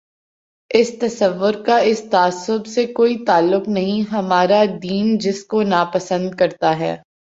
اس 0.71 0.91
تصور 0.99 1.53
کا 1.65 1.77
اس 1.77 2.03
تعصب 2.11 2.65
سے 2.65 2.85
کوئی 2.85 3.25
تعلق 3.25 3.67
نہیں، 3.67 4.11
ہمارا 4.11 4.63
دین 4.83 5.17
جس 5.17 5.45
کو 5.45 5.61
ناپسند 5.63 6.35
کر 6.35 6.51
تا 6.59 6.79
ہے۔ 6.79 6.95